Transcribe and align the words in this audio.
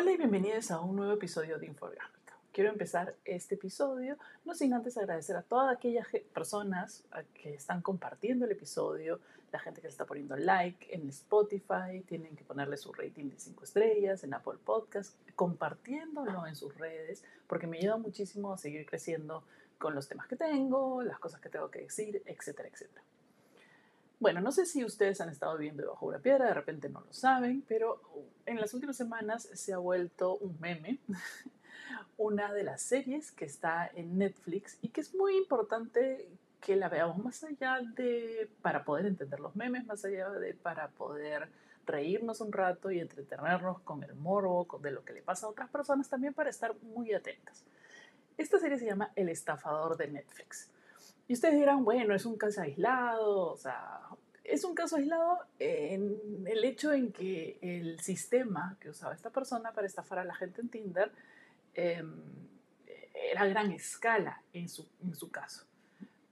Hola 0.00 0.12
y 0.12 0.16
bienvenidos 0.16 0.70
a 0.70 0.80
un 0.80 0.94
nuevo 0.94 1.14
episodio 1.14 1.58
de 1.58 1.66
Infográfica. 1.66 2.38
Quiero 2.52 2.70
empezar 2.70 3.16
este 3.24 3.56
episodio 3.56 4.16
no 4.44 4.54
sin 4.54 4.72
antes 4.72 4.96
agradecer 4.96 5.34
a 5.34 5.42
todas 5.42 5.76
aquellas 5.76 6.06
personas 6.32 7.02
que 7.34 7.54
están 7.54 7.82
compartiendo 7.82 8.44
el 8.44 8.52
episodio, 8.52 9.18
la 9.50 9.58
gente 9.58 9.80
que 9.80 9.88
está 9.88 10.04
poniendo 10.04 10.36
like 10.36 10.94
en 10.94 11.08
Spotify, 11.08 12.04
tienen 12.06 12.36
que 12.36 12.44
ponerle 12.44 12.76
su 12.76 12.92
rating 12.92 13.28
de 13.28 13.40
5 13.40 13.64
estrellas 13.64 14.22
en 14.22 14.34
Apple 14.34 14.60
Podcast, 14.64 15.16
compartiéndolo 15.34 16.46
en 16.46 16.54
sus 16.54 16.72
redes, 16.78 17.24
porque 17.48 17.66
me 17.66 17.78
ayuda 17.78 17.96
muchísimo 17.96 18.52
a 18.52 18.56
seguir 18.56 18.86
creciendo 18.86 19.42
con 19.78 19.96
los 19.96 20.06
temas 20.06 20.28
que 20.28 20.36
tengo, 20.36 21.02
las 21.02 21.18
cosas 21.18 21.40
que 21.40 21.48
tengo 21.48 21.72
que 21.72 21.80
decir, 21.80 22.22
etcétera, 22.24 22.68
etcétera. 22.68 23.02
Bueno, 24.20 24.40
no 24.40 24.50
sé 24.50 24.66
si 24.66 24.84
ustedes 24.84 25.20
han 25.20 25.28
estado 25.28 25.56
viviendo 25.56 25.82
debajo 25.82 26.06
de 26.06 26.16
una 26.16 26.22
piedra, 26.22 26.46
de 26.46 26.54
repente 26.54 26.88
no 26.88 27.00
lo 27.00 27.12
saben, 27.12 27.62
pero 27.68 28.00
en 28.46 28.60
las 28.60 28.74
últimas 28.74 28.96
semanas 28.96 29.48
se 29.54 29.72
ha 29.72 29.78
vuelto 29.78 30.36
un 30.38 30.58
meme, 30.58 30.98
una 32.16 32.52
de 32.52 32.64
las 32.64 32.82
series 32.82 33.30
que 33.30 33.44
está 33.44 33.88
en 33.94 34.18
Netflix 34.18 34.76
y 34.82 34.88
que 34.88 35.02
es 35.02 35.14
muy 35.14 35.36
importante 35.36 36.28
que 36.60 36.74
la 36.74 36.88
veamos 36.88 37.18
más 37.18 37.44
allá 37.44 37.80
de 37.94 38.50
para 38.60 38.84
poder 38.84 39.06
entender 39.06 39.38
los 39.38 39.54
memes, 39.54 39.86
más 39.86 40.04
allá 40.04 40.30
de 40.30 40.52
para 40.52 40.88
poder 40.88 41.48
reírnos 41.86 42.40
un 42.40 42.52
rato 42.52 42.90
y 42.90 42.98
entretenernos 42.98 43.80
con 43.82 44.02
el 44.02 44.14
morbo, 44.16 44.66
con 44.66 44.82
de 44.82 44.90
lo 44.90 45.04
que 45.04 45.12
le 45.12 45.22
pasa 45.22 45.46
a 45.46 45.50
otras 45.50 45.70
personas, 45.70 46.08
también 46.08 46.34
para 46.34 46.50
estar 46.50 46.74
muy 46.82 47.14
atentas. 47.14 47.64
Esta 48.36 48.58
serie 48.58 48.78
se 48.78 48.86
llama 48.86 49.12
El 49.14 49.28
estafador 49.28 49.96
de 49.96 50.08
Netflix. 50.08 50.68
Y 51.28 51.34
ustedes 51.34 51.56
dirán, 51.56 51.84
bueno, 51.84 52.14
es 52.14 52.24
un 52.24 52.38
caso 52.38 52.62
aislado, 52.62 53.52
o 53.52 53.56
sea, 53.56 54.00
es 54.42 54.64
un 54.64 54.74
caso 54.74 54.96
aislado 54.96 55.38
en 55.58 56.46
el 56.46 56.64
hecho 56.64 56.90
en 56.92 57.12
que 57.12 57.58
el 57.60 58.00
sistema 58.00 58.78
que 58.80 58.88
usaba 58.88 59.14
esta 59.14 59.28
persona 59.28 59.72
para 59.72 59.86
estafar 59.86 60.20
a 60.20 60.24
la 60.24 60.34
gente 60.34 60.62
en 60.62 60.70
Tinder 60.70 61.12
em, 61.74 62.16
era 63.30 63.42
a 63.42 63.46
gran 63.46 63.70
escala 63.72 64.42
en 64.54 64.70
su, 64.70 64.88
en 65.02 65.14
su 65.14 65.30
caso. 65.30 65.66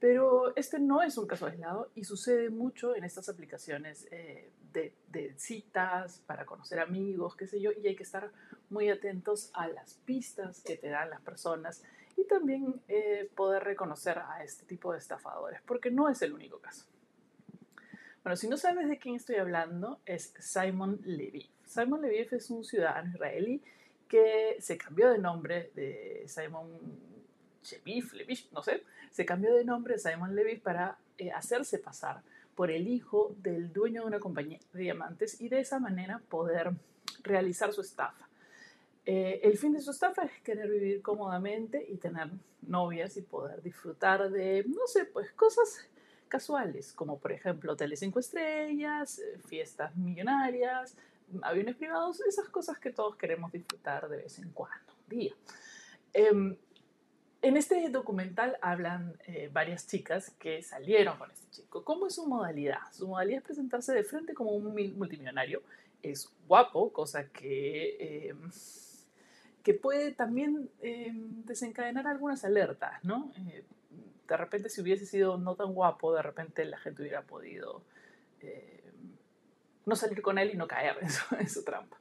Pero 0.01 0.57
este 0.57 0.79
no 0.79 1.03
es 1.03 1.19
un 1.19 1.27
caso 1.27 1.47
aislado 1.47 1.91
y 1.95 2.05
sucede 2.05 2.49
mucho 2.49 2.97
en 2.97 3.05
estas 3.05 3.29
aplicaciones 3.29 4.09
eh, 4.11 4.51
de, 4.73 4.95
de, 5.09 5.35
citas 5.39 6.23
para 6.27 6.47
conocer 6.47 6.81
amigos, 6.81 7.37
qué 7.37 7.47
sé 7.47 7.61
yo, 7.61 7.71
y 7.73 7.87
hay 7.87 7.97
que 7.97 8.03
estar 8.03 8.31
muy 8.71 8.89
atentos 8.89 9.51
a 9.53 9.69
las 9.69 9.95
pistas 10.05 10.63
que 10.63 10.77
te 10.77 10.89
dan 10.89 11.11
las 11.11 11.21
personas 11.21 11.83
y 12.17 12.25
también 12.25 12.81
eh, 12.89 13.31
poder 13.35 13.65
reconocer 13.65 14.19
a 14.19 14.43
este 14.43 14.65
tipo 14.65 14.93
de 14.93 14.99
estafadores, 14.99 15.61
porque 15.67 15.91
no 15.91 16.09
es 16.09 16.23
el 16.23 16.33
único 16.33 16.59
caso. 16.59 16.87
Bueno, 18.23 18.37
si 18.37 18.49
no 18.49 18.57
sabes 18.57 18.89
de 18.89 18.99
quién 18.99 19.15
estoy 19.15 19.37
hablando, 19.37 20.01
es 20.05 20.35
Simon 20.41 21.01
Levy. 21.05 21.49
Simon 21.65 22.03
Levy 22.03 22.27
es 22.31 22.51
un 22.51 22.65
ciudadano 22.65 23.11
israelí 23.11 23.63
que 24.09 24.57
se 24.61 24.77
cambió 24.77 25.11
de 25.11 25.19
nombre 25.19 25.71
de 25.75 26.25
Simon 26.27 26.69
Chevif, 27.63 28.13
Levy, 28.15 28.49
no 28.53 28.63
sé, 28.63 28.83
se 29.11 29.25
cambió 29.25 29.55
de 29.55 29.65
nombre 29.65 29.99
Simon 29.99 30.35
Levy 30.35 30.57
para 30.57 30.99
eh, 31.19 31.31
hacerse 31.31 31.79
pasar 31.79 32.23
por 32.55 32.71
el 32.71 32.89
hijo 32.89 33.35
del 33.39 33.73
dueño 33.73 34.03
de 34.03 34.07
una 34.09 34.21
compañía 34.21 34.59
de 34.73 34.81
diamantes 34.81 35.41
y 35.41 35.49
de 35.49 35.61
esa 35.61 35.79
manera 35.79 36.21
poder 36.29 36.73
realizar 37.23 37.73
su 37.73 37.83
estafa. 37.83 38.29
Eh, 39.09 39.41
el 39.45 39.57
fin 39.57 39.73
de 39.73 39.81
su 39.81 39.93
estafa 39.93 40.25
es 40.25 40.33
querer 40.43 40.69
vivir 40.69 41.01
cómodamente 41.01 41.87
y 41.89 41.97
tener 41.97 42.29
novias 42.63 43.17
y 43.17 43.23
poder 43.23 43.63
disfrutar 43.63 44.29
de, 44.31 44.65
no 44.67 44.87
sé, 44.89 45.05
pues 45.05 45.31
cosas 45.33 45.89
casuales, 46.27 46.93
como 46.93 47.21
por 47.21 47.31
ejemplo 47.31 47.75
hoteles 47.75 48.01
cinco 48.01 48.19
estrellas, 48.19 49.21
eh, 49.21 49.39
fiestas 49.47 49.95
millonarias, 49.97 50.97
aviones 51.43 51.77
privados, 51.77 52.21
esas 52.23 52.49
cosas 52.49 52.81
que 52.81 52.91
todos 52.91 53.15
queremos 53.15 53.53
disfrutar 53.53 54.09
de 54.09 54.17
vez 54.17 54.41
en 54.41 54.51
cuando, 54.51 54.93
día. 55.07 55.35
Em, 56.13 56.57
en 57.43 57.57
este 57.57 57.89
documental 57.91 58.59
hablan 58.61 59.17
eh, 59.27 59.49
varias 59.53 59.87
chicas 59.87 60.31
que 60.31 60.65
salieron 60.65 61.17
con 61.17 61.31
este 61.31 61.49
chico. 61.51 61.85
¿Cómo 61.85 62.09
es 62.09 62.17
su 62.17 62.27
modalidad? 62.27 62.81
Su 62.91 63.07
modalidad 63.07 63.39
es 63.39 63.45
presentarse 63.45 63.95
de 63.95 64.03
frente 64.03 64.35
como 64.35 64.51
un 64.51 64.75
multimillonario. 64.97 65.63
Es 66.03 66.29
guapo, 66.49 66.93
cosa 66.93 67.29
que 67.29 68.31
em, 68.31 68.51
que 69.67 69.75
puede 69.75 70.13
también 70.13 70.71
eh, 70.81 71.11
desencadenar 71.13 72.07
algunas 72.07 72.45
alertas, 72.45 73.03
¿no? 73.03 73.33
Eh, 73.49 73.65
de 74.29 74.37
repente 74.37 74.69
si 74.69 74.81
hubiese 74.81 75.07
sido 75.07 75.39
no 75.39 75.57
tan 75.57 75.75
guapo, 75.75 76.15
de 76.15 76.23
repente 76.23 76.65
la 76.65 76.79
gente 76.79 77.03
hubiera 77.03 77.23
podido 77.23 77.83
eh, 78.43 78.93
no 79.85 79.97
salir 79.97 80.23
con 80.23 80.39
él 80.39 80.53
y 80.55 80.57
no 80.57 80.69
caer 80.69 80.99
en 81.41 81.49
su, 81.49 81.65
trampa. 81.65 81.97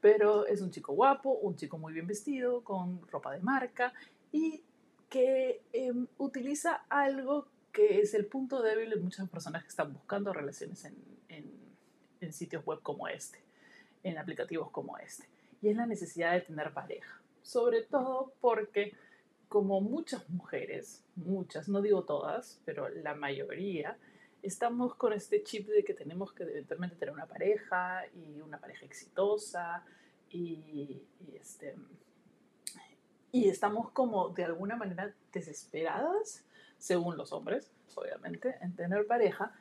Pero 0.00 0.46
es 0.46 0.60
un 0.60 0.72
chico 0.72 0.94
guapo, 0.94 1.30
un 1.30 1.54
chico 1.54 1.78
muy 1.78 1.92
bien 1.92 2.08
vestido, 2.08 2.64
con 2.64 3.06
ropa 3.06 3.32
de 3.32 3.38
marca 3.40 3.92
y 4.32 4.64
que 5.08 5.62
utiliza 6.18 6.86
algo 6.88 7.46
que 7.70 8.00
es 8.00 8.14
el 8.14 8.26
punto 8.26 8.62
débil 8.62 8.90
de 8.90 8.96
muchas 8.96 9.28
personas 9.28 9.62
que 9.62 9.68
están 9.68 9.92
buscando 9.92 10.32
relaciones 10.32 10.84
en, 10.84 10.96
en 12.20 12.32
sitios 12.32 12.66
web 12.66 12.80
como 12.82 13.06
este, 13.06 13.38
en 14.02 14.18
aplicativos 14.18 14.72
como 14.72 14.98
este 14.98 15.35
y 15.62 15.68
es 15.68 15.76
la 15.76 15.86
necesidad 15.86 16.32
de 16.32 16.40
tener 16.42 16.72
pareja. 16.72 17.20
Sobre 17.42 17.82
todo 17.82 18.32
porque 18.40 18.94
como 19.48 19.80
muchas 19.80 20.28
mujeres, 20.28 21.04
muchas, 21.14 21.68
no 21.68 21.80
digo 21.80 22.04
todas, 22.04 22.60
pero 22.64 22.88
la 22.88 23.14
mayoría, 23.14 23.96
estamos 24.42 24.94
con 24.94 25.12
este 25.12 25.42
chip 25.42 25.68
de 25.68 25.84
que 25.84 25.94
tenemos 25.94 26.32
que 26.32 26.44
eventualmente 26.44 26.96
tener 26.96 27.14
una 27.14 27.26
pareja 27.26 28.04
y 28.14 28.40
una 28.40 28.58
pareja 28.58 28.84
exitosa 28.84 29.84
y, 30.30 31.02
este, 31.34 31.76
y 33.32 33.48
estamos 33.48 33.90
como 33.90 34.30
de 34.30 34.44
alguna 34.44 34.76
manera 34.76 35.14
desesperadas, 35.32 36.44
según 36.78 37.16
los 37.16 37.32
hombres, 37.32 37.70
obviamente, 37.94 38.56
en 38.60 38.74
tener 38.74 39.06
pareja. 39.06 39.52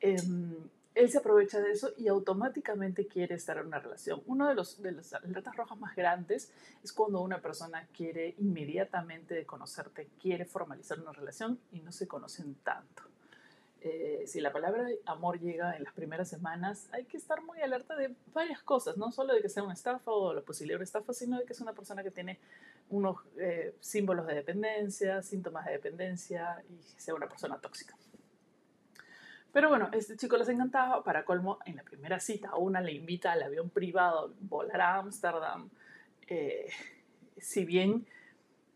Em, 0.00 0.56
él 0.98 1.10
se 1.10 1.18
aprovecha 1.18 1.60
de 1.60 1.70
eso 1.70 1.92
y 1.96 2.08
automáticamente 2.08 3.06
quiere 3.06 3.36
estar 3.36 3.56
en 3.58 3.66
una 3.66 3.78
relación. 3.78 4.20
Uno 4.26 4.48
de 4.48 4.54
los 4.56 4.82
de 4.82 4.90
las 4.90 5.14
alertas 5.14 5.54
rojas 5.56 5.78
más 5.78 5.94
grandes 5.94 6.52
es 6.82 6.92
cuando 6.92 7.20
una 7.20 7.40
persona 7.40 7.86
quiere 7.96 8.34
inmediatamente 8.38 9.34
de 9.34 9.46
conocerte, 9.46 10.08
quiere 10.20 10.44
formalizar 10.44 10.98
una 10.98 11.12
relación 11.12 11.60
y 11.70 11.80
no 11.80 11.92
se 11.92 12.08
conocen 12.08 12.56
tanto. 12.64 13.04
Eh, 13.80 14.24
si 14.26 14.40
la 14.40 14.52
palabra 14.52 14.88
amor 15.06 15.38
llega 15.38 15.76
en 15.76 15.84
las 15.84 15.92
primeras 15.94 16.28
semanas, 16.28 16.88
hay 16.90 17.04
que 17.04 17.16
estar 17.16 17.42
muy 17.44 17.60
alerta 17.60 17.94
de 17.94 18.12
varias 18.34 18.60
cosas, 18.62 18.96
no 18.96 19.12
solo 19.12 19.34
de 19.34 19.40
que 19.40 19.48
sea 19.48 19.62
una 19.62 19.74
estafa 19.74 20.10
o 20.10 20.34
la 20.34 20.40
posibilidad 20.40 20.80
de 20.80 20.84
estafa, 20.84 21.12
sino 21.12 21.38
de 21.38 21.44
que 21.44 21.52
es 21.52 21.60
una 21.60 21.74
persona 21.74 22.02
que 22.02 22.10
tiene 22.10 22.40
unos 22.90 23.18
eh, 23.36 23.76
símbolos 23.78 24.26
de 24.26 24.34
dependencia, 24.34 25.22
síntomas 25.22 25.64
de 25.66 25.72
dependencia 25.72 26.60
y 26.68 26.82
sea 27.00 27.14
una 27.14 27.28
persona 27.28 27.56
tóxica. 27.60 27.94
Pero 29.58 29.70
bueno, 29.70 29.88
este 29.92 30.16
chico 30.16 30.36
les 30.36 30.48
encantaba. 30.50 31.02
Para 31.02 31.24
colmo, 31.24 31.58
en 31.66 31.74
la 31.74 31.82
primera 31.82 32.20
cita, 32.20 32.54
una 32.54 32.80
le 32.80 32.92
invita 32.92 33.32
al 33.32 33.42
avión 33.42 33.70
privado, 33.70 34.32
volar 34.38 34.80
a 34.80 34.94
Ámsterdam. 34.98 35.68
Eh, 36.28 36.68
si 37.38 37.64
bien 37.64 38.06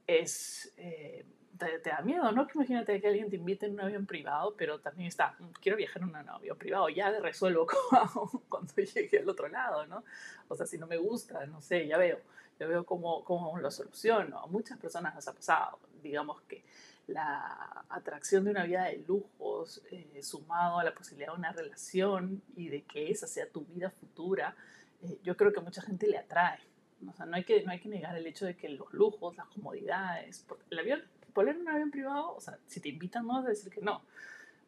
es. 0.08 0.74
Eh, 0.76 1.24
te, 1.82 1.90
da 1.90 2.00
miedo, 2.02 2.30
¿no? 2.32 2.46
Que 2.46 2.52
imagínate 2.56 3.00
que 3.00 3.08
alguien 3.08 3.30
te 3.30 3.36
invite 3.36 3.66
en 3.66 3.74
un 3.74 3.80
avión 3.80 4.06
privado, 4.06 4.54
pero 4.56 4.80
también 4.80 5.08
está, 5.08 5.36
quiero 5.60 5.76
viajar 5.76 6.02
en 6.02 6.08
un 6.08 6.16
avión 6.16 6.56
privado, 6.56 6.88
ya 6.88 7.10
resuelvo 7.20 7.66
cuando 8.48 8.74
llegue 8.74 9.18
al 9.18 9.28
otro 9.28 9.48
lado, 9.48 9.86
¿no? 9.86 10.04
O 10.48 10.56
sea, 10.56 10.66
si 10.66 10.78
no 10.78 10.86
me 10.86 10.96
gusta, 10.96 11.46
no 11.46 11.60
sé, 11.60 11.86
ya 11.86 11.98
veo, 11.98 12.20
ya 12.58 12.66
veo 12.66 12.84
cómo, 12.84 13.24
cómo 13.24 13.58
lo 13.58 13.70
soluciono. 13.70 14.38
A 14.38 14.46
muchas 14.46 14.78
personas 14.78 15.14
nos 15.14 15.26
ha 15.28 15.32
pasado, 15.32 15.78
digamos 16.02 16.40
que 16.42 16.64
la 17.06 17.84
atracción 17.88 18.44
de 18.44 18.50
una 18.50 18.64
vida 18.64 18.84
de 18.84 19.04
lujos 19.06 19.82
eh, 19.90 20.22
sumado 20.22 20.78
a 20.78 20.84
la 20.84 20.94
posibilidad 20.94 21.32
de 21.32 21.38
una 21.38 21.52
relación 21.52 22.42
y 22.56 22.68
de 22.68 22.82
que 22.82 23.10
esa 23.10 23.26
sea 23.26 23.48
tu 23.48 23.64
vida 23.64 23.90
futura, 23.90 24.54
eh, 25.02 25.18
yo 25.22 25.36
creo 25.36 25.52
que 25.52 25.60
mucha 25.60 25.82
gente 25.82 26.06
le 26.06 26.18
atrae. 26.18 26.60
O 27.08 27.12
sea, 27.14 27.26
no 27.26 27.36
hay, 27.36 27.44
que, 27.44 27.62
no 27.64 27.72
hay 27.72 27.80
que 27.80 27.88
negar 27.88 28.16
el 28.16 28.26
hecho 28.26 28.46
de 28.46 28.56
que 28.56 28.68
los 28.68 28.92
lujos, 28.92 29.36
las 29.36 29.46
comodidades, 29.48 30.46
el 30.70 30.78
avión, 30.78 31.02
poner 31.32 31.56
un 31.56 31.68
avión 31.68 31.90
privado, 31.90 32.34
o 32.34 32.40
sea, 32.40 32.58
si 32.66 32.80
te 32.80 32.88
invitan 32.88 33.26
no 33.26 33.34
vas 33.34 33.46
a 33.46 33.50
decir 33.50 33.72
que 33.72 33.80
no, 33.80 34.02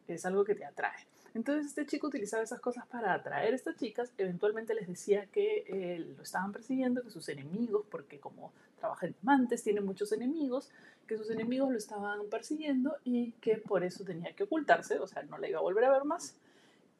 es 0.08 0.24
algo 0.26 0.44
que 0.44 0.54
te 0.54 0.64
atrae. 0.64 1.06
Entonces 1.34 1.66
este 1.66 1.84
chico 1.86 2.06
utilizaba 2.06 2.44
esas 2.44 2.60
cosas 2.60 2.86
para 2.86 3.12
atraer 3.12 3.52
a 3.52 3.56
estas 3.56 3.76
chicas, 3.76 4.12
eventualmente 4.18 4.72
les 4.74 4.86
decía 4.86 5.26
que 5.26 5.64
eh, 5.66 5.98
lo 5.98 6.22
estaban 6.22 6.52
persiguiendo, 6.52 7.02
que 7.02 7.10
sus 7.10 7.28
enemigos, 7.28 7.84
porque 7.90 8.20
como 8.20 8.52
trabaja 8.78 9.06
en 9.06 9.14
diamantes, 9.14 9.64
tiene 9.64 9.80
muchos 9.80 10.12
enemigos, 10.12 10.70
que 11.08 11.16
sus 11.16 11.30
enemigos 11.30 11.72
lo 11.72 11.78
estaban 11.78 12.20
persiguiendo 12.30 12.96
y 13.04 13.32
que 13.32 13.56
por 13.56 13.82
eso 13.82 14.04
tenía 14.04 14.32
que 14.34 14.44
ocultarse, 14.44 15.00
o 15.00 15.08
sea, 15.08 15.24
no 15.24 15.38
la 15.38 15.48
iba 15.48 15.58
a 15.58 15.62
volver 15.62 15.84
a 15.84 15.90
ver 15.90 16.04
más 16.04 16.36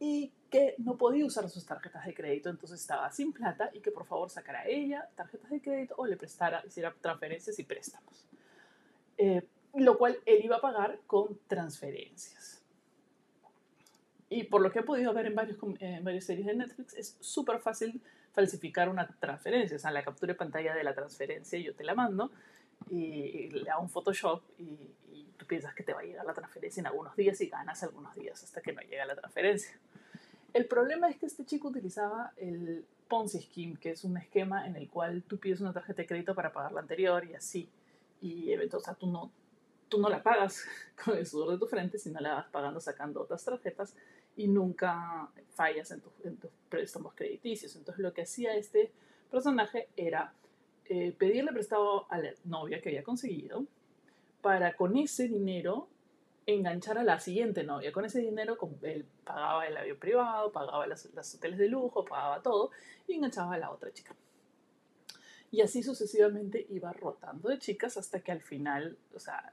y 0.00 0.32
que 0.50 0.74
no 0.78 0.96
podía 0.96 1.24
usar 1.24 1.48
sus 1.48 1.64
tarjetas 1.64 2.04
de 2.04 2.14
crédito, 2.14 2.50
entonces 2.50 2.80
estaba 2.80 3.10
sin 3.10 3.32
plata 3.32 3.70
y 3.72 3.80
que 3.80 3.90
por 3.90 4.04
favor 4.06 4.30
sacara 4.30 4.60
a 4.60 4.66
ella 4.66 5.08
tarjetas 5.14 5.50
de 5.50 5.60
crédito 5.60 5.94
o 5.96 6.06
le 6.06 6.16
prestara, 6.16 6.62
hiciera 6.66 6.94
transferencias 7.00 7.58
y 7.58 7.64
préstamos. 7.64 8.26
Eh, 9.16 9.42
lo 9.76 9.98
cual 9.98 10.18
él 10.26 10.44
iba 10.44 10.56
a 10.56 10.60
pagar 10.60 11.00
con 11.06 11.38
transferencias. 11.46 12.62
y 14.30 14.44
por 14.44 14.62
lo 14.62 14.72
que 14.72 14.80
he 14.80 14.82
podido 14.82 15.12
ver 15.12 15.26
en, 15.26 15.34
varios, 15.34 15.58
varias 16.02 16.24
series 16.24 16.46
de 16.46 16.54
Netflix, 16.54 16.94
es 16.94 17.16
súper 17.20 17.60
fácil 17.60 18.00
falsificar 18.32 18.88
una 18.88 19.06
transferencia, 19.06 19.76
o 19.76 19.80
sea, 19.80 19.92
la 19.92 20.02
captura 20.02 20.32
de 20.32 20.38
pantalla 20.38 20.74
de 20.74 20.82
la 20.82 20.94
transferencia 20.94 21.58
yo 21.58 21.74
te 21.74 21.84
la 21.84 21.94
mando 21.94 22.32
y, 22.90 23.50
le 23.50 23.70
hago 23.70 23.82
un 23.82 23.90
Photoshop 23.90 24.42
y, 24.58 24.90
y, 25.12 25.28
tú 25.36 25.46
piensas 25.46 25.74
que 25.74 25.82
te 25.82 25.92
va 25.92 26.00
a 26.00 26.04
llegar 26.04 26.24
la 26.24 26.34
transferencia 26.34 26.80
en 26.80 26.86
algunos 26.86 27.14
días 27.16 27.40
y 27.40 27.48
ganas 27.48 27.82
algunos 27.82 28.14
días 28.14 28.42
hasta 28.42 28.60
que 28.60 28.72
no 28.72 28.80
llega 28.82 29.04
la 29.06 29.14
transferencia. 29.14 29.78
El 30.52 30.66
problema 30.66 31.08
es 31.08 31.16
que 31.16 31.26
este 31.26 31.44
chico 31.44 31.68
utilizaba 31.68 32.32
el 32.36 32.86
Ponzi 33.08 33.40
Scheme, 33.40 33.76
que 33.76 33.90
es 33.90 34.04
un 34.04 34.16
esquema 34.16 34.66
en 34.66 34.76
el 34.76 34.88
cual 34.88 35.24
tú 35.24 35.38
pides 35.38 35.60
una 35.60 35.72
tarjeta 35.72 36.02
de 36.02 36.06
crédito 36.06 36.34
para 36.34 36.52
pagar 36.52 36.72
la 36.72 36.80
anterior 36.80 37.24
y 37.24 37.34
así. 37.34 37.68
Y 38.20 38.52
entonces, 38.52 38.74
o 38.74 38.80
sea, 38.80 38.94
tú 38.94 39.06
no, 39.06 39.32
tú 39.94 40.00
no 40.00 40.08
la 40.08 40.22
pagas 40.22 40.64
con 41.04 41.16
el 41.16 41.26
sudor 41.26 41.52
de 41.52 41.58
tu 41.58 41.66
frente, 41.66 41.98
sino 41.98 42.20
la 42.20 42.34
vas 42.34 42.46
pagando 42.46 42.80
sacando 42.80 43.22
otras 43.22 43.44
tarjetas 43.44 43.94
y 44.36 44.48
nunca 44.48 45.28
fallas 45.50 45.90
en, 45.92 46.02
en 46.24 46.36
tus 46.36 46.50
préstamos 46.68 47.14
crediticios. 47.14 47.76
Entonces 47.76 48.02
lo 48.02 48.12
que 48.12 48.22
hacía 48.22 48.56
este 48.56 48.92
personaje 49.30 49.88
era 49.96 50.32
eh, 50.86 51.14
pedirle 51.16 51.52
prestado 51.52 52.06
a 52.10 52.18
la 52.18 52.30
novia 52.44 52.80
que 52.82 52.90
había 52.90 53.02
conseguido 53.02 53.64
para 54.42 54.76
con 54.76 54.96
ese 54.98 55.28
dinero 55.28 55.88
enganchar 56.46 56.98
a 56.98 57.04
la 57.04 57.18
siguiente 57.20 57.64
novia. 57.64 57.90
Con 57.90 58.04
ese 58.04 58.20
dinero 58.20 58.58
él 58.82 59.06
pagaba 59.24 59.66
el 59.66 59.76
avión 59.76 59.98
privado, 59.98 60.52
pagaba 60.52 60.86
las, 60.86 61.06
hoteles 61.34 61.58
de 61.58 61.68
lujo, 61.68 62.04
pagaba 62.04 62.42
todo 62.42 62.70
y 63.06 63.14
enganchaba 63.14 63.54
a 63.54 63.58
la 63.58 63.70
otra 63.70 63.92
chica. 63.92 64.14
Y 65.50 65.62
así 65.62 65.82
sucesivamente 65.82 66.66
iba 66.68 66.92
rotando 66.92 67.48
de 67.48 67.58
chicas 67.58 67.96
hasta 67.96 68.20
que 68.20 68.32
al 68.32 68.42
final, 68.42 68.98
o 69.14 69.18
sea, 69.18 69.52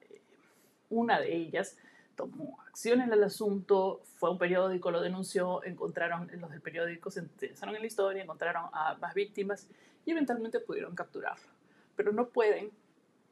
una 0.91 1.19
de 1.19 1.35
ellas 1.35 1.77
tomó 2.15 2.59
acción 2.67 3.01
en 3.01 3.11
el 3.11 3.23
asunto, 3.23 4.01
fue 4.17 4.29
a 4.29 4.31
un 4.31 4.37
periódico, 4.37 4.91
lo 4.91 5.01
denunció, 5.01 5.63
encontraron, 5.63 6.29
los 6.39 6.51
del 6.51 6.61
periódico 6.61 7.09
se 7.09 7.21
interesaron 7.21 7.75
en 7.75 7.81
la 7.81 7.87
historia, 7.87 8.21
encontraron 8.21 8.65
a 8.73 8.95
más 8.95 9.13
víctimas 9.13 9.67
y 10.05 10.11
eventualmente 10.11 10.59
pudieron 10.59 10.93
capturarlo. 10.95 11.47
Pero 11.95 12.11
no 12.11 12.27
pueden, 12.27 12.71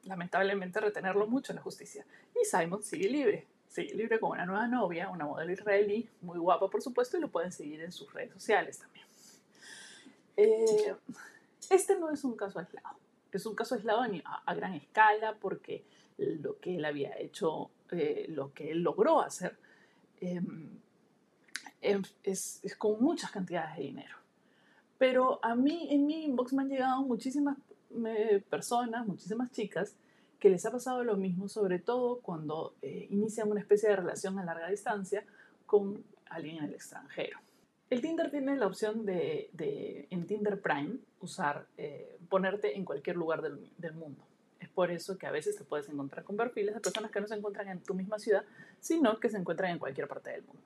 lamentablemente, 0.04 0.80
retenerlo 0.80 1.26
mucho 1.26 1.52
en 1.52 1.56
la 1.56 1.62
justicia. 1.62 2.04
Y 2.40 2.44
Simon 2.44 2.82
sigue 2.82 3.08
libre, 3.08 3.46
sigue 3.68 3.94
libre 3.94 4.18
con 4.18 4.32
una 4.32 4.46
nueva 4.46 4.66
novia, 4.66 5.08
una 5.08 5.24
modelo 5.24 5.52
israelí, 5.52 6.08
muy 6.22 6.38
guapa 6.38 6.68
por 6.68 6.82
supuesto, 6.82 7.16
y 7.16 7.20
lo 7.20 7.28
pueden 7.28 7.52
seguir 7.52 7.80
en 7.82 7.92
sus 7.92 8.12
redes 8.12 8.32
sociales 8.32 8.78
también. 8.78 9.06
Eh, 10.36 10.94
este 11.70 11.98
no 11.98 12.10
es 12.10 12.24
un 12.24 12.36
caso 12.36 12.58
aislado, 12.58 12.96
es 13.30 13.46
un 13.46 13.54
caso 13.54 13.74
aislado 13.74 14.00
a, 14.02 14.42
a 14.46 14.54
gran 14.54 14.74
escala 14.74 15.36
porque 15.40 15.84
lo 16.20 16.58
que 16.58 16.76
él 16.76 16.84
había 16.84 17.18
hecho, 17.18 17.70
eh, 17.90 18.26
lo 18.28 18.52
que 18.52 18.70
él 18.70 18.82
logró 18.82 19.20
hacer, 19.20 19.56
em, 20.20 20.78
em, 21.80 22.02
es, 22.22 22.60
con 22.78 23.02
muchas 23.02 23.30
cantidades 23.30 23.76
de 23.76 23.82
dinero. 23.84 24.16
Pero 24.98 25.40
a 25.42 25.54
mí, 25.54 25.88
en 25.90 26.06
mi 26.06 26.24
inbox 26.24 26.52
me 26.52 26.62
han 26.62 26.68
llegado 26.68 27.02
muchísimas 27.02 27.56
personas, 28.48 29.06
muchísimas 29.06 29.50
chicas, 29.50 29.96
que 30.38 30.48
les 30.48 30.64
ha 30.64 30.70
pasado 30.70 31.02
lo 31.02 31.16
mismo, 31.16 31.48
sobre 31.48 31.78
todo 31.78 32.20
cuando 32.20 32.74
eh, 32.82 33.08
inician 33.10 33.50
una 33.50 33.60
especie 33.60 33.88
de 33.88 33.96
relación 33.96 34.38
a 34.38 34.44
larga 34.44 34.68
distancia 34.68 35.24
con 35.66 36.04
alguien 36.26 36.58
en 36.58 36.64
el 36.64 36.74
extranjero. 36.74 37.38
El 37.88 38.00
Tinder 38.00 38.30
tiene 38.30 38.56
la 38.56 38.66
opción 38.66 39.04
de, 39.04 39.50
en 40.10 40.26
Tinder 40.26 40.60
Prime, 40.60 40.98
usar, 41.20 41.66
eh, 41.76 42.18
ponerte 42.28 42.76
en 42.76 42.84
cualquier 42.84 43.16
lugar 43.16 43.42
del 43.42 43.94
mundo 43.94 44.29
por 44.74 44.90
eso 44.90 45.18
que 45.18 45.26
a 45.26 45.30
veces 45.30 45.56
te 45.56 45.64
puedes 45.64 45.88
encontrar 45.88 46.24
con 46.24 46.36
perfiles 46.36 46.74
de 46.74 46.80
personas 46.80 47.10
que 47.10 47.20
no 47.20 47.26
se 47.26 47.34
encuentran 47.34 47.68
en 47.68 47.82
tu 47.82 47.94
misma 47.94 48.18
ciudad, 48.18 48.44
sino 48.80 49.18
que 49.20 49.28
se 49.28 49.38
encuentran 49.38 49.70
en 49.70 49.78
cualquier 49.78 50.08
parte 50.08 50.30
del 50.30 50.42
mundo. 50.42 50.62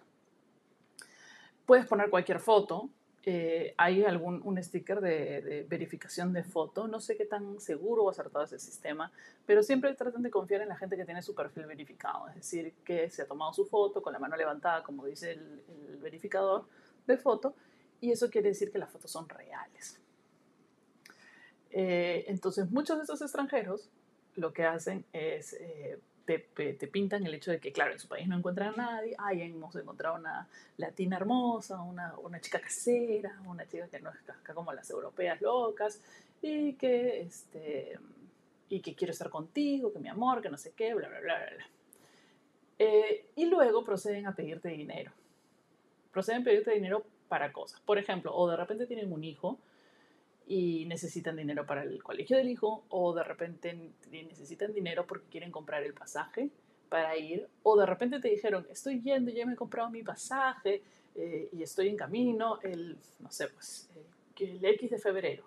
Puedes 1.66 1.86
poner 1.86 2.10
cualquier 2.10 2.40
foto. 2.40 2.90
Eh, 3.26 3.72
hay 3.78 4.04
algún 4.04 4.42
un 4.44 4.62
sticker 4.62 5.00
de, 5.00 5.66
verificación 5.68 6.32
de 6.32 6.44
foto. 6.44 6.86
No 6.88 7.00
sé 7.00 7.16
qué 7.16 7.24
tan 7.24 7.58
seguro 7.58 8.04
o 8.04 8.10
acertado 8.10 8.44
es 8.44 8.52
el 8.52 8.60
sistema, 8.60 9.10
pero 9.46 9.62
siempre 9.62 9.94
tratan 9.94 10.22
de 10.22 10.30
confiar 10.30 10.60
en 10.60 10.68
la 10.68 10.76
gente 10.76 10.96
que 10.96 11.06
tiene 11.06 11.22
su 11.22 11.34
perfil 11.34 11.64
verificado. 11.64 12.28
Es 12.28 12.34
decir, 12.36 12.74
que 12.84 13.08
se 13.08 13.22
ha 13.22 13.26
tomado 13.26 13.52
su 13.54 13.64
foto 13.64 14.02
con 14.02 14.12
la 14.12 14.18
mano 14.18 14.36
levantada, 14.36 14.82
como 14.82 15.06
dice 15.06 15.32
el, 15.32 15.62
verificador 16.02 16.66
de 17.06 17.16
foto, 17.16 17.54
y 17.98 18.10
eso 18.10 18.28
quiere 18.28 18.48
decir 18.48 18.70
que 18.70 18.78
las 18.78 18.90
fotos 18.90 19.10
son 19.10 19.26
reales. 19.26 19.98
Eh, 21.70 22.26
entonces, 22.28 22.70
muchos 22.70 22.98
de 22.98 23.04
esos 23.04 23.22
extranjeros 23.22 23.90
lo 24.36 24.52
que 24.52 24.64
hacen 24.64 25.04
es, 25.12 25.54
eh, 25.54 25.98
te, 26.24 26.38
te, 26.38 26.86
pintan 26.88 27.26
el 27.26 27.34
hecho 27.34 27.50
de 27.50 27.60
que, 27.60 27.72
claro, 27.72 27.92
en 27.92 27.98
su 27.98 28.08
país 28.08 28.26
no 28.26 28.36
encuentran 28.36 28.74
a 28.74 28.76
nadie, 28.76 29.14
ay, 29.18 29.42
hemos 29.42 29.74
encontrado 29.76 30.16
una 30.16 30.48
latina 30.78 31.16
hermosa, 31.16 31.80
una, 31.82 32.14
una 32.18 32.40
chica 32.40 32.60
casera, 32.60 33.40
una 33.46 33.66
chica 33.66 33.88
que 33.88 34.00
no 34.00 34.10
es 34.10 34.20
casca 34.22 34.54
como 34.54 34.72
las 34.72 34.88
europeas 34.90 35.40
locas, 35.40 36.00
y 36.40 36.74
que, 36.74 37.20
este, 37.22 37.98
y 38.68 38.80
que 38.80 38.94
quiero 38.94 39.12
estar 39.12 39.30
contigo, 39.30 39.92
que 39.92 39.98
mi 39.98 40.08
amor, 40.08 40.40
que 40.40 40.50
no 40.50 40.56
sé 40.56 40.72
qué, 40.72 40.94
bla, 40.94 41.08
bla, 41.08 41.20
bla, 41.20 41.38
bla. 41.38 41.66
Eh, 42.78 43.26
y 43.36 43.46
luego 43.46 43.84
proceden 43.84 44.26
a 44.26 44.34
pedirte 44.34 44.68
dinero. 44.68 45.12
Proceden 46.12 46.42
a 46.42 46.44
pedirte 46.44 46.72
dinero 46.72 47.04
para 47.28 47.52
cosas. 47.52 47.80
Por 47.80 47.98
ejemplo, 47.98 48.34
o 48.34 48.48
de 48.48 48.56
repente 48.56 48.86
tienen 48.86 49.12
un 49.12 49.24
hijo, 49.24 49.58
y 50.46 50.84
necesitan 50.86 51.36
dinero 51.36 51.64
para 51.66 51.82
el 51.82 52.02
colegio 52.02 52.36
del 52.36 52.48
hijo 52.48 52.84
o 52.88 53.14
de 53.14 53.24
repente 53.24 53.92
necesitan 54.10 54.72
dinero 54.72 55.06
porque 55.06 55.26
quieren 55.28 55.50
comprar 55.50 55.82
el 55.82 55.94
pasaje 55.94 56.50
para 56.88 57.16
ir 57.16 57.48
o 57.62 57.78
de 57.78 57.86
repente 57.86 58.20
te 58.20 58.28
dijeron 58.28 58.66
estoy 58.70 59.00
yendo, 59.00 59.30
ya 59.30 59.46
me 59.46 59.54
he 59.54 59.56
comprado 59.56 59.90
mi 59.90 60.02
pasaje 60.02 60.82
eh, 61.14 61.48
y 61.52 61.62
estoy 61.62 61.88
en 61.88 61.96
camino 61.96 62.58
el, 62.62 62.98
no 63.20 63.30
sé, 63.30 63.48
pues 63.48 63.88
eh, 63.96 64.44
el 64.44 64.64
X 64.64 64.90
de 64.90 64.98
febrero 64.98 65.44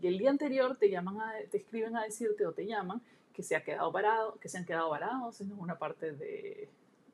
y 0.00 0.06
el 0.06 0.16
día 0.16 0.30
anterior 0.30 0.76
te 0.76 0.90
llaman 0.90 1.18
te 1.50 1.58
escriben 1.58 1.96
a 1.96 2.04
decirte 2.04 2.46
o 2.46 2.52
te 2.52 2.64
llaman 2.66 3.02
que 3.34 3.42
se 3.42 3.54
ha 3.54 3.62
quedado 3.62 3.92
parado, 3.92 4.38
que 4.40 4.48
se 4.48 4.58
han 4.58 4.64
quedado 4.64 4.88
varados 4.90 5.40
en 5.40 5.52
una 5.52 5.78
parte 5.78 6.12
de, 6.12 6.68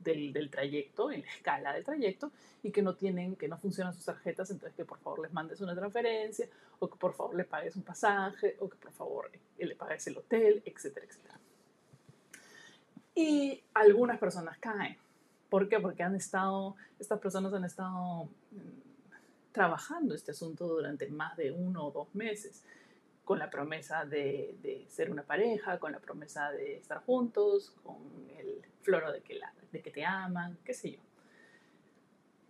del, 0.05 0.51
trayecto, 0.51 1.11
en 1.11 1.23
la 1.23 1.29
escala 1.29 1.73
del 1.73 1.85
trayecto, 1.85 2.31
y 2.63 2.71
que 2.71 2.83
no 2.83 2.95
tienen, 2.95 3.37
que 3.37 3.49
no 3.49 3.59
funcionan 3.59 3.95
sus 3.95 4.05
tarjetas, 4.05 4.51
entonces 4.51 4.77
que 4.77 4.85
por 4.85 4.99
favor 4.99 5.21
les 5.21 5.33
mandes 5.33 5.61
una 5.61 5.75
transferencia, 5.75 6.49
o 6.79 6.89
que 6.89 6.97
por 6.97 7.15
favor 7.15 7.35
le 7.35 7.45
pagues 7.45 7.77
un 7.77 7.83
pasaje, 7.83 8.57
o 8.61 8.69
que 8.69 8.77
por 8.77 8.93
favor 8.93 9.31
eh, 9.59 9.67
le 9.67 9.75
pagues 9.75 10.07
el 10.07 10.19
hotel, 10.19 10.63
etcétera, 10.65 11.07
etcétera. 11.07 11.39
Y 13.15 13.63
algunas 13.75 14.19
personas 14.19 14.59
caen. 14.59 14.97
¿Por 15.49 15.69
qué? 15.69 15.79
Porque 15.79 16.03
han 16.03 16.17
estado, 16.17 16.75
estas 16.99 17.21
personas 17.21 17.53
han 17.55 17.65
estado 17.65 18.25
mm, 18.25 19.53
trabajando 19.53 20.15
este 20.15 20.33
asunto 20.33 20.67
durante 20.67 21.07
más 21.09 21.37
de 21.37 21.53
uno 21.53 21.87
o 21.87 21.91
dos 21.93 22.15
meses 22.15 22.65
con 23.25 23.39
la 23.39 23.51
promesa 23.51 24.05
de, 24.05 24.55
de, 24.63 24.85
ser 24.89 25.11
una 25.11 25.23
pareja, 25.23 25.79
con 25.79 25.93
la 25.93 25.99
promesa 25.99 26.51
de 26.53 26.77
estar 26.77 26.99
juntos, 26.99 27.75
con 27.83 27.97
el 28.39 28.63
floro 28.83 29.13
de 29.13 29.23
que, 29.23 29.35
la, 29.35 29.53
de 29.73 29.81
que 29.81 29.91
te 29.91 30.05
aman, 30.05 30.59
qué 30.65 30.75
sé 30.75 30.93
yo. 30.93 31.01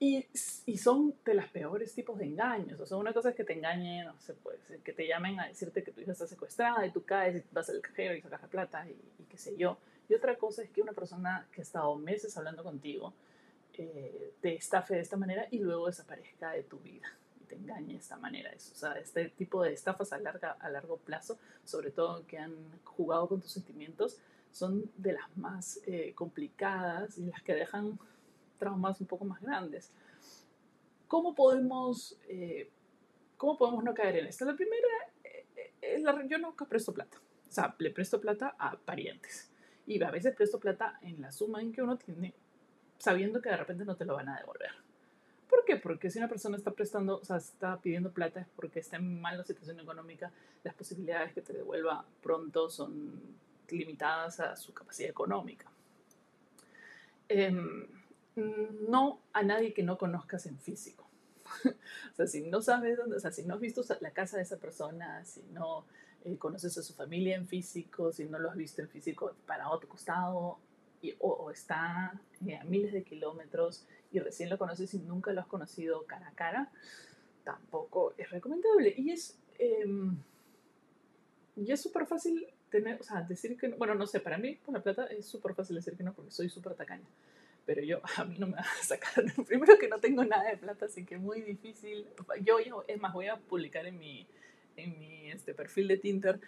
Y, 0.00 0.26
y, 0.66 0.76
son 0.76 1.14
de 1.24 1.34
los 1.34 1.46
peores 1.46 1.94
tipos 1.94 2.18
de 2.18 2.26
engaños. 2.26 2.80
O 2.80 2.86
sea, 2.86 2.96
una 2.96 3.12
cosa 3.12 3.30
es 3.30 3.36
que 3.36 3.44
te 3.44 3.52
engañen, 3.52 4.06
no 4.06 4.18
sé, 4.20 4.34
pues, 4.34 4.58
que 4.82 4.92
te 4.92 5.06
llamen 5.06 5.38
a 5.38 5.46
decirte 5.46 5.84
que 5.84 5.92
tu 5.92 6.00
hija 6.00 6.12
está 6.12 6.26
secuestrada 6.26 6.84
y 6.84 6.90
tú 6.90 7.04
caes 7.04 7.36
y 7.36 7.44
vas 7.52 7.70
al 7.70 7.80
cajero 7.80 8.14
y 8.14 8.20
sacas 8.20 8.42
la 8.42 8.48
plata 8.48 8.86
y, 8.88 8.92
y, 9.22 9.24
qué 9.24 9.38
sé 9.38 9.56
yo. 9.56 9.78
Y 10.08 10.14
otra 10.14 10.36
cosa 10.36 10.62
es 10.62 10.70
que 10.70 10.82
una 10.82 10.92
persona 10.92 11.46
que 11.52 11.60
ha 11.60 11.62
estado 11.62 11.96
meses 11.96 12.36
hablando 12.36 12.64
contigo 12.64 13.14
eh, 13.74 14.34
te 14.40 14.54
estafe 14.54 14.96
de 14.96 15.00
esta 15.00 15.16
manera 15.16 15.46
y 15.50 15.58
luego 15.60 15.86
desaparezca 15.86 16.50
de 16.50 16.64
tu 16.64 16.78
vida 16.80 17.08
te 17.54 17.60
engañe 17.60 17.92
de 17.92 17.98
esta 17.98 18.16
manera. 18.16 18.50
o 18.54 18.58
sea, 18.58 18.92
este 18.94 19.28
tipo 19.30 19.62
de 19.62 19.72
estafas 19.72 20.12
a, 20.12 20.18
larga, 20.18 20.52
a 20.52 20.68
largo 20.68 20.96
plazo, 20.98 21.38
sobre 21.64 21.90
todo 21.90 22.26
que 22.26 22.38
han 22.38 22.54
jugado 22.84 23.28
con 23.28 23.40
tus 23.40 23.52
sentimientos, 23.52 24.18
son 24.50 24.90
de 24.96 25.12
las 25.12 25.36
más 25.36 25.80
eh, 25.86 26.12
complicadas 26.14 27.18
y 27.18 27.26
las 27.26 27.42
que 27.42 27.54
dejan 27.54 27.98
traumas 28.58 29.00
un 29.00 29.06
poco 29.06 29.24
más 29.24 29.40
grandes. 29.40 29.92
¿Cómo 31.08 31.34
podemos, 31.34 32.18
eh, 32.28 32.70
¿cómo 33.36 33.56
podemos 33.56 33.84
no 33.84 33.94
caer 33.94 34.16
en 34.18 34.26
esto? 34.26 34.44
La 34.44 34.54
primera, 34.54 34.88
eh, 35.24 35.46
es 35.80 36.02
la, 36.02 36.24
yo 36.26 36.38
nunca 36.38 36.64
presto 36.64 36.92
plata. 36.92 37.18
O 37.48 37.52
sea, 37.52 37.74
le 37.78 37.90
presto 37.90 38.20
plata 38.20 38.54
a 38.58 38.76
parientes. 38.76 39.50
Y 39.86 40.02
a 40.02 40.10
veces 40.10 40.34
presto 40.34 40.58
plata 40.58 40.98
en 41.02 41.20
la 41.20 41.30
suma 41.30 41.60
en 41.60 41.72
que 41.72 41.82
uno 41.82 41.96
tiene, 41.98 42.34
sabiendo 42.98 43.40
que 43.40 43.50
de 43.50 43.56
repente 43.56 43.84
no 43.84 43.96
te 43.96 44.04
lo 44.04 44.14
van 44.14 44.28
a 44.28 44.38
devolver. 44.38 44.83
¿Por 45.54 45.64
qué? 45.64 45.76
Porque 45.76 46.10
si 46.10 46.18
una 46.18 46.28
persona 46.28 46.56
está 46.56 46.72
prestando, 46.72 47.20
o 47.20 47.24
sea, 47.24 47.36
está 47.36 47.80
pidiendo 47.80 48.10
plata 48.10 48.40
es 48.40 48.46
porque 48.56 48.80
está 48.80 48.96
en 48.96 49.20
mala 49.20 49.44
situación 49.44 49.78
económica, 49.78 50.32
las 50.64 50.74
posibilidades 50.74 51.32
que 51.32 51.42
te 51.42 51.52
devuelva 51.52 52.04
pronto 52.20 52.68
son 52.68 53.20
limitadas 53.68 54.40
a 54.40 54.56
su 54.56 54.74
capacidad 54.74 55.10
económica. 55.10 55.70
Em, 57.28 57.86
no 58.88 59.20
a 59.32 59.44
nadie 59.44 59.72
que 59.72 59.84
no 59.84 59.96
conozcas 59.96 60.46
en 60.46 60.58
físico. 60.58 61.06
o 61.64 62.14
sea, 62.16 62.26
si 62.26 62.42
no 62.42 62.60
sabes 62.60 62.96
dónde, 62.96 63.16
o 63.16 63.20
sea, 63.20 63.30
si 63.30 63.44
no 63.44 63.54
has 63.54 63.60
visto 63.60 63.82
la 64.00 64.10
casa 64.10 64.38
de 64.38 64.42
esa 64.42 64.56
persona, 64.56 65.24
si 65.24 65.40
no 65.52 65.84
eh, 66.24 66.36
conoces 66.36 66.76
a 66.78 66.82
su 66.82 66.94
familia 66.94 67.36
en 67.36 67.46
físico, 67.46 68.12
si 68.12 68.24
no 68.24 68.40
lo 68.40 68.50
has 68.50 68.56
visto 68.56 68.82
en 68.82 68.88
físico 68.88 69.36
para 69.46 69.70
otro 69.70 69.88
costado, 69.88 70.58
y, 71.04 71.14
o, 71.18 71.50
está 71.50 72.18
eh, 72.46 72.56
a 72.56 72.64
miles 72.64 72.92
de 72.92 73.02
kilómetros 73.02 73.86
y 74.10 74.20
recién 74.20 74.48
lo 74.48 74.56
conoces 74.56 74.94
y 74.94 74.98
nunca 75.00 75.32
lo 75.32 75.40
has 75.42 75.46
conocido 75.46 76.06
cara 76.06 76.28
a 76.28 76.32
cara, 76.32 76.70
tampoco 77.44 78.14
es 78.16 78.30
recomendable. 78.30 78.94
Y 78.96 79.10
es, 79.10 79.38
em, 79.58 80.16
y 81.56 81.70
es 81.70 81.82
súper 81.82 82.06
fácil 82.06 82.46
tener, 82.70 83.00
o 83.00 83.04
sea, 83.04 83.20
decir 83.20 83.58
que 83.58 83.68
no, 83.68 83.76
bueno, 83.76 83.94
no 83.94 84.06
sé, 84.06 84.20
para 84.20 84.38
mí 84.38 84.54
por 84.64 84.72
la 84.74 84.82
plata 84.82 85.06
es 85.06 85.26
súper 85.26 85.54
fácil 85.54 85.76
decir 85.76 85.94
que 85.94 86.02
no 86.02 86.14
porque 86.14 86.30
soy 86.30 86.48
súper 86.48 86.74
tacaña. 86.74 87.06
Pero 87.66 87.82
yo, 87.82 88.00
a 88.16 88.24
mí 88.24 88.36
no 88.38 88.46
me 88.46 88.54
va 88.54 88.62
a 88.62 88.84
sacar, 88.84 89.24
primero 89.46 89.78
que 89.78 89.88
no 89.88 90.00
tengo 90.00 90.24
nada 90.24 90.48
de 90.48 90.56
plata, 90.56 90.86
así 90.86 91.04
que 91.04 91.16
es 91.16 91.20
muy 91.20 91.42
difícil. 91.42 92.06
Yo 92.40 92.58
es 92.88 93.00
más, 93.00 93.12
voy 93.12 93.26
a 93.26 93.36
publicar 93.36 93.84
en 93.84 93.98
mi, 93.98 94.26
en 94.76 94.98
mi 94.98 95.30
este, 95.30 95.52
perfil 95.52 95.88
de 95.88 95.98
Tinder, 95.98 96.40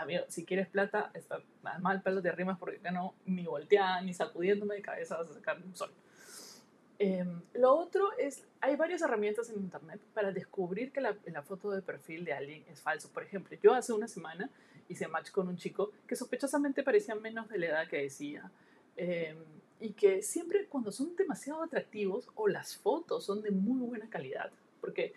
amigo, 0.00 0.24
si 0.28 0.44
quieres 0.44 0.68
plata, 0.68 1.10
está 1.14 1.40
mal 1.80 2.02
pelo 2.02 2.20
de 2.20 2.32
rimas 2.32 2.58
porque 2.58 2.76
acá 2.78 2.90
no, 2.90 3.14
ni 3.26 3.46
volteada, 3.46 4.00
ni 4.00 4.14
sacudiéndome 4.14 4.76
de 4.76 4.82
cabeza 4.82 5.16
vas 5.16 5.30
a 5.30 5.34
sacar 5.34 5.58
un 5.62 5.74
sol. 5.74 5.92
Em, 6.98 7.42
lo 7.54 7.74
otro 7.74 8.16
es, 8.18 8.44
hay 8.60 8.74
varias 8.76 9.02
herramientas 9.02 9.50
en 9.50 9.56
internet 9.56 10.00
para 10.14 10.32
descubrir 10.32 10.92
que 10.92 11.00
la, 11.00 11.16
la, 11.26 11.42
foto 11.42 11.70
de 11.70 11.82
perfil 11.82 12.24
de 12.24 12.32
alguien 12.32 12.64
es 12.68 12.80
falso. 12.80 13.10
Por 13.12 13.22
ejemplo, 13.22 13.56
yo 13.62 13.74
hace 13.74 13.92
una 13.92 14.08
semana 14.08 14.48
hice 14.88 15.08
match 15.08 15.30
con 15.30 15.48
un 15.48 15.56
chico 15.56 15.92
que 16.06 16.16
sospechosamente 16.16 16.82
parecía 16.82 17.14
menos 17.14 17.48
de 17.48 17.58
la 17.58 17.66
edad 17.66 17.88
que 17.88 18.02
decía. 18.02 18.50
Eh, 18.96 19.36
y 19.78 19.92
que 19.92 20.22
siempre 20.22 20.66
cuando 20.66 20.90
son 20.90 21.14
demasiado 21.16 21.62
atractivos 21.62 22.30
o 22.34 22.48
las 22.48 22.76
fotos 22.76 23.24
son 23.24 23.42
de 23.42 23.50
muy 23.50 23.80
buena 23.80 24.08
calidad, 24.08 24.50
porque 24.80 25.12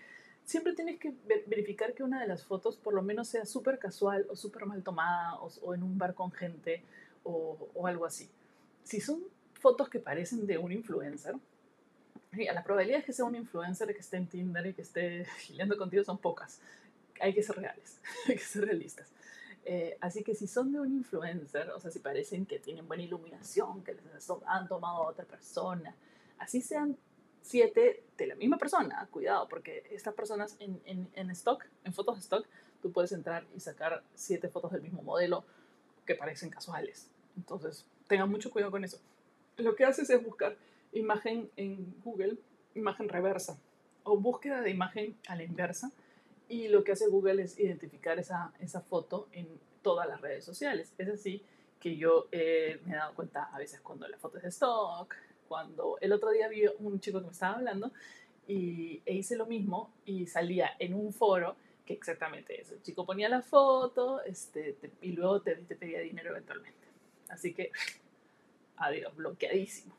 siempre 0.49 0.73
tienes 0.73 0.99
que 0.99 1.13
verificar 1.45 1.93
que 1.93 2.01
una 2.01 2.19
de 2.19 2.27
las 2.27 2.43
fotos 2.43 2.75
por 2.75 2.95
lo 2.95 3.03
menos 3.03 3.27
sea 3.27 3.45
súper 3.45 3.77
casual 3.77 4.25
o 4.31 4.35
súper 4.35 4.65
mal 4.65 4.81
tomada 4.81 5.35
o, 5.35 5.47
o, 5.61 5.75
en 5.75 5.83
un 5.83 5.95
bar 5.95 6.15
con 6.15 6.31
gente 6.31 6.83
o, 7.23 7.69
o, 7.75 7.85
algo 7.85 8.03
así. 8.03 8.27
Si 8.83 8.99
son 8.99 9.21
fotos 9.53 9.89
que 9.89 9.99
parecen 9.99 10.47
de 10.47 10.57
un 10.57 10.71
influencer, 10.71 11.35
la 12.31 12.63
probabilidad 12.63 12.99
de 12.99 13.03
que 13.03 13.13
sea 13.13 13.25
un 13.25 13.35
influencer 13.35 13.93
que 13.93 13.99
esté 13.99 14.17
en 14.17 14.25
Tinder 14.25 14.65
y 14.65 14.73
que 14.73 14.81
esté 14.81 15.25
gileando 15.41 15.77
contigo 15.77 16.03
son 16.03 16.17
pocas. 16.17 16.59
Hay 17.21 17.31
que 17.35 17.43
ser 17.43 17.57
reales, 17.57 18.01
hay 18.27 18.35
que 18.35 18.43
ser 18.43 18.65
realistas. 18.65 19.07
Eh, 19.65 19.99
así 20.01 20.23
que 20.23 20.33
si 20.33 20.47
son 20.47 20.71
de 20.71 20.79
un 20.79 20.91
influencer, 20.91 21.69
o 21.69 21.79
sea, 21.79 21.91
si 21.91 21.99
parecen 21.99 22.47
que 22.47 22.57
tienen 22.57 22.87
buena 22.87 23.03
iluminación, 23.03 23.83
que 23.83 23.93
les 23.93 24.27
han 24.47 24.67
tomado 24.67 25.03
a 25.03 25.09
otra 25.09 25.25
persona, 25.25 25.93
así 26.39 26.59
sean 26.59 26.97
siete 27.41 28.03
de 28.17 28.27
la 28.27 28.35
misma 28.35 28.57
persona, 28.57 29.07
cuidado, 29.11 29.47
porque 29.47 29.83
estas 29.91 30.13
personas 30.13 30.55
en, 30.59 30.81
en, 30.85 31.09
en 31.13 31.31
stock, 31.31 31.65
en 31.83 31.93
fotos 31.93 32.15
de 32.15 32.21
stock, 32.21 32.45
tú 32.81 32.91
puedes 32.91 33.11
entrar 33.11 33.45
y 33.55 33.59
sacar 33.59 34.03
siete 34.13 34.49
fotos 34.49 34.71
del 34.71 34.81
mismo 34.81 35.01
modelo 35.01 35.43
que 36.05 36.15
parecen 36.15 36.49
casuales. 36.49 37.09
Entonces, 37.37 37.85
tengan 38.07 38.29
mucho 38.29 38.51
cuidado 38.51 38.71
con 38.71 38.83
eso. 38.83 38.99
Lo 39.57 39.75
que 39.75 39.85
haces 39.85 40.09
es 40.09 40.23
buscar 40.23 40.57
imagen 40.91 41.49
en 41.55 41.95
Google, 42.03 42.37
imagen 42.75 43.09
reversa, 43.09 43.59
o 44.03 44.17
búsqueda 44.17 44.61
de 44.61 44.71
imagen 44.71 45.17
a 45.27 45.35
la 45.35 45.43
inversa, 45.43 45.91
y 46.47 46.67
lo 46.67 46.83
que 46.83 46.93
hace 46.93 47.07
Google 47.07 47.43
es 47.43 47.59
identificar 47.59 48.17
esa, 48.17 48.53
esa 48.59 48.81
foto 48.81 49.27
en 49.31 49.47
todas 49.81 50.07
las 50.07 50.19
redes 50.19 50.43
sociales. 50.43 50.93
Es 50.97 51.07
así 51.09 51.43
que 51.79 51.95
yo 51.95 52.27
eh, 52.31 52.81
me 52.85 52.93
he 52.93 52.95
dado 52.95 53.13
cuenta 53.13 53.43
a 53.43 53.57
veces 53.57 53.79
cuando 53.81 54.07
la 54.07 54.17
foto 54.17 54.37
es 54.37 54.43
de 54.43 54.49
stock, 54.49 55.15
cuando 55.49 55.97
el 55.99 56.13
otro 56.13 56.29
día 56.29 56.47
vi 56.47 56.63
un 56.79 57.01
chico 57.01 57.19
que 57.19 57.25
me 57.25 57.31
estaba 57.33 57.57
hablando 57.57 57.91
y, 58.47 59.01
e 59.05 59.15
hice 59.15 59.35
lo 59.35 59.45
mismo 59.45 59.91
y 60.05 60.27
salía 60.27 60.71
en 60.79 60.93
un 60.93 61.11
foro 61.11 61.57
que 61.85 61.93
exactamente 61.93 62.61
eso. 62.61 62.75
El 62.75 62.83
chico 62.83 63.05
ponía 63.05 63.27
la 63.27 63.41
foto 63.41 64.21
este, 64.21 64.77
y 65.01 65.11
luego 65.11 65.41
te, 65.41 65.55
te 65.55 65.75
pedía 65.75 65.99
dinero 65.99 66.29
eventualmente. 66.29 66.87
Así 67.27 67.53
que, 67.53 67.71
adiós, 68.77 69.13
bloqueadísimo. 69.15 69.93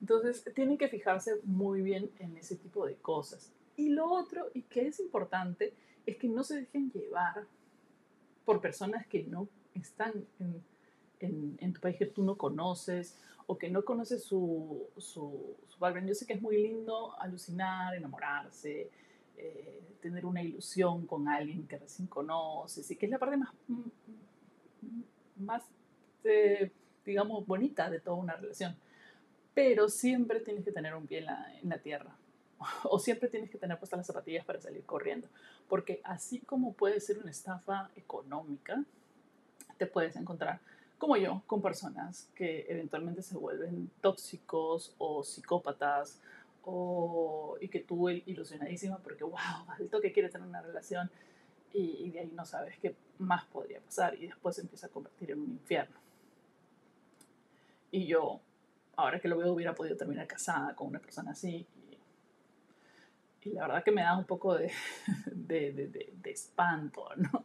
Entonces, 0.00 0.44
tienen 0.54 0.76
que 0.76 0.88
fijarse 0.88 1.40
muy 1.44 1.80
bien 1.82 2.10
en 2.18 2.36
ese 2.36 2.56
tipo 2.56 2.86
de 2.86 2.96
cosas. 2.96 3.52
Y 3.76 3.90
lo 3.90 4.10
otro, 4.10 4.50
y 4.54 4.62
que 4.62 4.88
es 4.88 5.00
importante, 5.00 5.72
es 6.04 6.16
que 6.16 6.28
no 6.28 6.42
se 6.42 6.60
dejen 6.60 6.90
llevar 6.90 7.46
por 8.44 8.60
personas 8.60 9.06
que 9.06 9.22
no 9.24 9.48
están 9.74 10.26
en, 10.40 10.62
en, 11.20 11.56
en 11.60 11.72
tu 11.72 11.80
país, 11.80 11.96
que 11.96 12.06
tú 12.06 12.22
no 12.22 12.36
conoces 12.36 13.18
o 13.46 13.56
que 13.56 13.70
no 13.70 13.84
conoces 13.84 14.22
su, 14.22 14.88
su, 14.98 15.56
su 15.66 15.78
background. 15.78 16.08
Yo 16.08 16.14
sé 16.14 16.26
que 16.26 16.34
es 16.34 16.42
muy 16.42 16.62
lindo 16.62 17.18
alucinar, 17.18 17.94
enamorarse, 17.94 18.90
eh, 19.36 19.80
tener 20.00 20.26
una 20.26 20.42
ilusión 20.42 21.06
con 21.06 21.28
alguien 21.28 21.66
que 21.66 21.78
recién 21.78 22.08
conoces 22.08 22.90
y 22.90 22.96
que 22.96 23.06
es 23.06 23.12
la 23.12 23.18
parte 23.18 23.36
más, 23.36 23.54
más 25.36 25.62
eh, 26.24 26.70
digamos, 27.04 27.46
bonita 27.46 27.88
de 27.88 28.00
toda 28.00 28.16
una 28.16 28.36
relación. 28.36 28.76
Pero 29.54 29.88
siempre 29.88 30.40
tienes 30.40 30.64
que 30.64 30.72
tener 30.72 30.94
un 30.94 31.06
pie 31.06 31.18
en 31.18 31.26
la, 31.26 31.58
en 31.62 31.68
la 31.68 31.78
tierra 31.78 32.14
o 32.84 32.98
siempre 32.98 33.28
tienes 33.28 33.50
que 33.50 33.58
tener 33.58 33.78
puestas 33.78 33.98
las 33.98 34.06
zapatillas 34.06 34.44
para 34.44 34.60
salir 34.60 34.84
corriendo. 34.84 35.28
Porque 35.68 36.00
así 36.04 36.40
como 36.40 36.74
puede 36.74 37.00
ser 37.00 37.18
una 37.18 37.30
estafa 37.30 37.90
económica, 37.96 38.84
te 39.78 39.86
puedes 39.86 40.16
encontrar, 40.16 40.60
como 40.98 41.16
yo, 41.16 41.42
con 41.46 41.62
personas 41.62 42.28
que 42.34 42.66
eventualmente 42.68 43.22
se 43.22 43.36
vuelven 43.36 43.90
tóxicos 44.00 44.94
o 44.98 45.22
psicópatas 45.22 46.20
o, 46.64 47.56
y 47.60 47.68
que 47.68 47.80
tú 47.80 48.08
ilusionadísima 48.10 48.98
porque, 48.98 49.24
wow, 49.24 49.64
maldito 49.66 50.00
que 50.00 50.12
quiere 50.12 50.28
tener 50.28 50.46
una 50.46 50.60
relación 50.60 51.10
y, 51.72 52.04
y 52.04 52.10
de 52.10 52.20
ahí 52.20 52.32
no 52.34 52.44
sabes 52.44 52.78
qué 52.78 52.94
más 53.18 53.44
podría 53.46 53.80
pasar 53.80 54.14
y 54.16 54.26
después 54.26 54.56
se 54.56 54.62
empieza 54.62 54.88
a 54.88 54.90
convertir 54.90 55.30
en 55.30 55.40
un 55.40 55.50
infierno. 55.52 55.96
Y 57.90 58.06
yo, 58.06 58.40
ahora 58.96 59.20
que 59.20 59.28
lo 59.28 59.38
veo, 59.38 59.52
hubiera 59.52 59.74
podido 59.74 59.96
terminar 59.96 60.26
casada 60.26 60.74
con 60.74 60.88
una 60.88 60.98
persona 60.98 61.30
así 61.30 61.66
y 63.44 63.50
la 63.50 63.62
verdad 63.62 63.84
que 63.84 63.92
me 63.92 64.02
da 64.02 64.16
un 64.16 64.24
poco 64.24 64.54
de, 64.54 64.72
de, 65.26 65.72
de, 65.72 66.30
espanto, 66.30 67.08
¿no? 67.16 67.44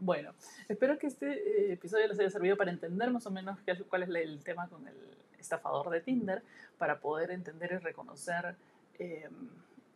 bueno, 0.00 0.32
espero 0.68 0.98
que 0.98 1.06
este 1.06 1.32
eh, 1.32 1.72
episodio 1.72 2.06
les 2.08 2.18
haya 2.18 2.30
servido 2.30 2.56
para 2.56 2.70
entender 2.70 3.10
más 3.10 3.26
o 3.26 3.30
menos 3.30 3.58
cuál 3.88 4.02
es 4.02 4.08
el 4.08 4.42
tema 4.42 4.68
con 4.68 4.86
el 4.86 4.94
estafador 5.38 5.90
de 5.90 6.00
Tinder, 6.00 6.42
para 6.76 7.00
poder 7.00 7.30
entender 7.30 7.72
y 7.72 7.76
reconocer 7.78 8.54
eh, 8.98 9.28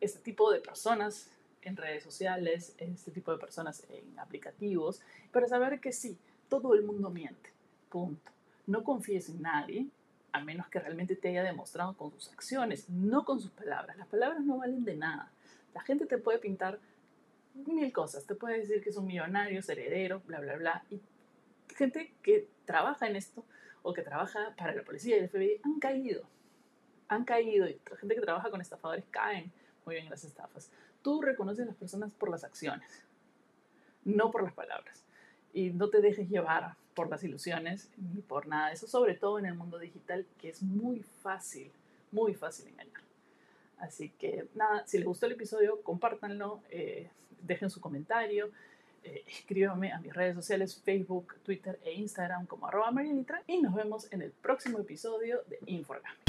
este 0.01 0.21
tipo 0.21 0.51
de 0.51 0.61
personas 0.61 1.31
en 1.63 1.77
redes 1.77 2.03
sociales, 2.03 2.75
este 2.79 3.11
tipo 3.11 3.33
de 3.33 3.39
personas 3.39 3.85
en 3.91 4.19
aplicativos, 4.19 5.01
para 5.31 5.47
saber 5.47 5.81
que 5.81 5.93
sí, 5.93 6.17
todo 6.49 6.75
el 6.75 6.83
mundo 6.83 7.11
miente, 7.11 7.51
punto. 7.89 8.31
No 8.67 8.83
confíes 8.83 9.29
en 9.29 9.43
nadie, 9.43 9.87
a 10.33 10.41
menos 10.41 10.69
que 10.69 10.81
realmente 10.81 11.17
te 11.17 11.29
haya 11.29 11.43
demostrado 11.43 11.95
con 11.97 12.11
sus 12.11 12.31
acciones, 12.31 12.89
no 12.89 13.25
con 13.25 13.41
sus 13.41 13.51
palabras. 13.51 13.97
Las 13.97 14.09
palabras 14.09 14.41
no 14.41 14.59
valen 14.59 14.85
de 14.85 14.97
nada. 14.97 15.31
La 15.75 15.83
gente 15.83 16.07
te 16.07 16.19
puede 16.19 16.39
pintar 16.39 16.79
mil 17.55 17.93
cosas, 17.93 18.27
te 18.27 18.35
puede 18.35 18.59
decir 18.61 18.83
que 18.83 18.93
son 18.93 19.07
millonarios, 19.07 19.69
herederos, 19.69 20.25
bla, 20.27 20.41
bla, 20.41 20.57
bla. 20.57 20.85
Y 20.91 21.01
gente 21.75 22.15
que 22.23 22.49
trabaja 22.65 23.07
en 23.07 23.17
esto 23.17 23.45
o 23.83 23.93
que 23.93 24.03
trabaja 24.03 24.55
para 24.57 24.75
la 24.75 24.83
policía 24.83 25.17
y 25.17 25.21
el 25.21 25.29
FBI 25.29 25.61
han 25.63 25.79
caído. 25.79 26.23
Han 27.09 27.25
caído 27.25 27.69
y 27.69 27.79
la 27.91 27.97
gente 27.97 28.15
que 28.15 28.21
trabaja 28.21 28.51
con 28.51 28.61
estafadores 28.61 29.05
caen 29.11 29.53
muy 29.85 29.97
bien 29.97 30.07
en 30.07 30.11
las 30.11 30.25
estafas. 30.25 30.71
Tú 31.03 31.21
reconoces 31.21 31.65
a 31.65 31.67
las 31.67 31.77
personas 31.77 32.13
por 32.13 32.31
las 32.31 32.45
acciones, 32.45 33.03
no 34.05 34.31
por 34.31 34.45
las 34.45 34.53
palabras. 34.53 35.05
Y 35.53 35.71
no 35.71 35.89
te 35.89 36.01
dejes 36.01 36.29
llevar 36.29 36.75
por 36.95 37.09
las 37.09 37.25
ilusiones 37.25 37.91
ni 37.97 38.21
por 38.21 38.47
nada 38.47 38.69
de 38.69 38.75
eso, 38.75 38.87
sobre 38.87 39.15
todo 39.15 39.39
en 39.39 39.47
el 39.47 39.55
mundo 39.55 39.79
digital, 39.79 40.27
que 40.39 40.51
es 40.51 40.63
muy 40.63 41.03
fácil, 41.23 41.71
muy 42.11 42.35
fácil 42.35 42.69
engañar. 42.69 43.03
Así 43.79 44.11
que 44.11 44.47
nada, 44.55 44.87
si 44.87 44.99
les 44.99 45.07
gustó 45.07 45.27
el 45.27 45.33
episodio, 45.33 45.83
compártanlo, 45.83 46.61
eh, 46.71 47.09
dejen 47.43 47.69
su 47.69 47.81
comentario, 47.81 48.51
eh, 49.03 49.25
escríbanme 49.27 49.93
a 49.93 49.99
mis 49.99 50.13
redes 50.13 50.37
sociales, 50.37 50.81
Facebook, 50.85 51.35
Twitter 51.43 51.79
e 51.85 51.93
Instagram 51.95 52.47
como 52.47 52.69
arroba 52.69 52.91
Marianitra 52.93 53.43
y 53.47 53.61
nos 53.61 53.75
vemos 53.75 54.13
en 54.13 54.23
el 54.23 54.31
próximo 54.31 54.79
episodio 54.79 55.43
de 55.49 55.59
Inforgame. 55.67 56.22